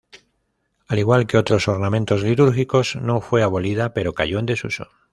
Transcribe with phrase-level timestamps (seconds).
[0.87, 4.87] Al igual que otros ornamentos litúrgicos no fue abolida, pero cayó en desuso.